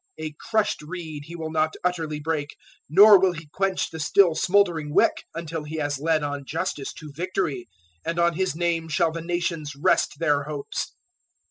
[0.19, 2.57] 012:020 A crushed reed He will not utterly break,
[2.89, 7.11] nor will He quench the still smouldering wick, until He has led on Justice to
[7.13, 7.67] victory.
[8.07, 10.95] 012:021 And on His name shall the nations rest their hopes."